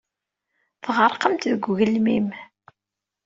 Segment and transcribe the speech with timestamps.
[0.83, 2.27] Tɣerqemt deg ugelmim.